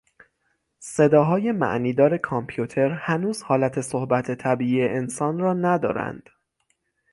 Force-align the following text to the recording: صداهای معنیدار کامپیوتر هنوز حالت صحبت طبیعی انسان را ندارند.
صداهای 0.79 1.51
معنیدار 1.51 2.17
کامپیوتر 2.17 2.89
هنوز 2.91 3.43
حالت 3.43 3.81
صحبت 3.81 4.31
طبیعی 4.35 4.83
انسان 4.87 5.39
را 5.39 5.53
ندارند. 5.53 6.29